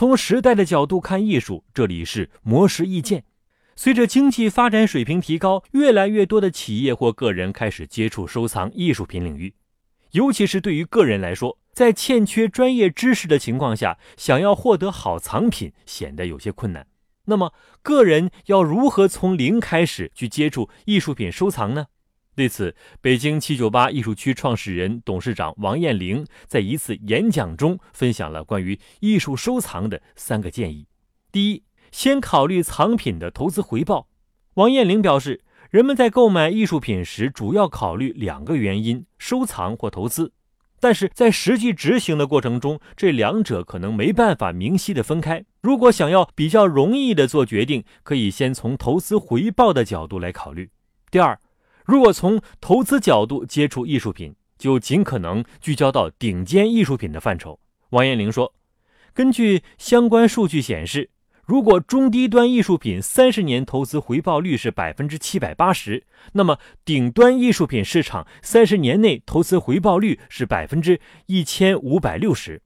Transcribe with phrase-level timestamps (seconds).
[0.00, 3.24] 从时代的角度看艺术，这里是魔石意见。
[3.76, 9.52] 随着经济发展水平提高，越来越多的企业或个人开始接触收藏艺术品领域。
[10.12, 16.86] 尤其是对于个人来说，在欠缺专业知识的情况下，想要获得好藏品显得有些困难。
[17.26, 21.88] 那么，个人要如何从零开始去接触艺术品收藏呢？
[22.40, 30.86] 对此，北京七九八艺术区创始人、董事长王彦玲在一次演讲中分享了关于艺术收藏的三个建议。
[31.30, 34.08] 第一，先考虑藏品的投资回报。
[34.54, 35.42] 王彦玲表示。
[35.68, 40.32] 人们在购买艺术品时，主要考虑两个原因：收藏或投资。
[40.80, 45.44] 但是在实际执行的过程中，这两者可能没办法明晰的分开。
[45.60, 50.68] 如果想要比较容易的做决定，可以先从投资回报的角度来考虑。
[51.08, 51.38] 第二，
[51.90, 57.58] 如果从投资角度接触艺术品，就尽可能聚焦到顶尖艺术品的范畴。
[57.88, 58.54] 王彦玲说
[59.12, 61.10] ：“根据相关数据显示。”
[61.44, 72.62] 如果中低端艺术品三十年投资回报率是百分之七百八十，那么顶端艺术品市场三十年内投资回报率是百分之一千五百六十，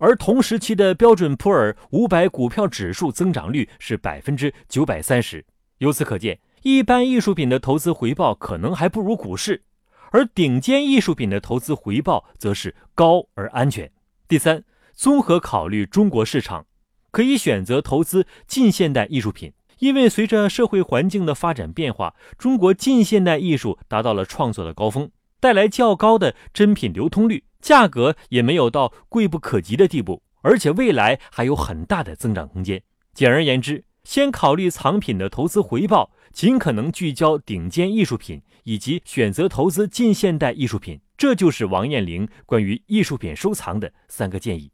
[0.00, 5.44] 而同时期的标准普尔五百股票指数增长率是百分之九百三十。
[5.78, 9.64] 由此可见，一般艺术品的投资回报可能还不如股市，
[10.12, 13.92] 而顶尖艺术品的投资回报则是高而安全。
[14.26, 16.64] 第三，综合考虑中国市场。
[17.10, 32.82] 可以选择投资近现代艺术品，因为随着社会环境的发展变化，中国近现代艺术达到了创作的高峰，带来较高的珍品流通率，价格也没有到贵不可及的地步，而且未来还有很大的增长空间。
[33.12, 44.72] 简而言之，先考虑藏品的投资回报，尽可能聚焦顶尖艺术品，以及选择投资近现代艺术品，这就是王彦玲关于艺术品收藏的三个建议。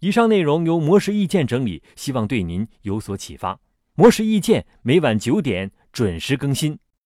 [0.00, 3.60] 以上内容由魔石意见整理，希望对您有所启发。
[3.94, 6.76] 魔石意见每晚九点准时更新。